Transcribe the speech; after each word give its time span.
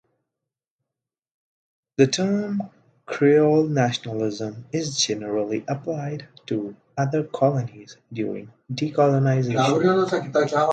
The 1.97 2.07
term 2.07 2.71
"Creole 3.05 3.67
nationalism" 3.67 4.65
is 4.71 4.97
generally 4.97 5.63
applied 5.67 6.27
to 6.47 6.75
other 6.97 7.23
colonies 7.23 7.97
during 8.11 8.51
decolonization. 8.73 9.61